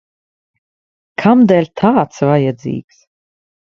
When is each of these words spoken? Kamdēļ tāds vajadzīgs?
Kamdēļ 1.25 1.71
tāds 1.85 2.27
vajadzīgs? 2.35 3.09